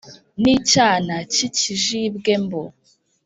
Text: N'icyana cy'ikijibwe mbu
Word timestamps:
N'icyana 0.41 1.15
cy'ikijibwe 1.33 2.33
mbu 2.43 2.63